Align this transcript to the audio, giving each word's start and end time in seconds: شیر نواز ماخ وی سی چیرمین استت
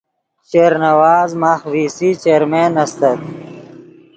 شیر 0.49 0.73
نواز 0.83 1.29
ماخ 1.41 1.61
وی 1.71 1.85
سی 1.95 2.09
چیرمین 2.21 2.71
استت 2.83 3.19